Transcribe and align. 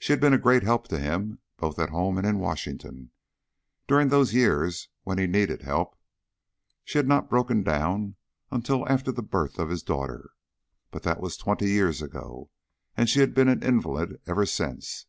She 0.00 0.12
had 0.12 0.18
been 0.18 0.32
a 0.32 0.38
great 0.38 0.64
help 0.64 0.88
to 0.88 0.98
him, 0.98 1.38
both 1.56 1.78
at 1.78 1.90
home 1.90 2.18
and 2.18 2.26
in 2.26 2.40
Washington, 2.40 3.12
during 3.86 4.08
those 4.08 4.34
years 4.34 4.88
when 5.04 5.18
he 5.18 5.28
needed 5.28 5.62
help. 5.62 5.96
She 6.84 6.98
had 6.98 7.06
not 7.06 7.30
broken 7.30 7.62
down 7.62 8.16
until 8.50 8.88
after 8.88 9.12
the 9.12 9.22
birth 9.22 9.60
of 9.60 9.68
his 9.70 9.84
daughter, 9.84 10.30
but 10.90 11.04
that 11.04 11.20
was 11.20 11.36
twenty 11.36 11.68
years 11.70 12.02
ago, 12.02 12.50
and 12.96 13.08
she 13.08 13.20
had 13.20 13.34
been 13.34 13.46
an 13.46 13.62
invalid 13.62 14.20
ever 14.26 14.46
since. 14.46 15.06